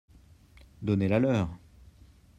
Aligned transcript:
Donnez-la 0.81 1.19
leur. 1.19 1.55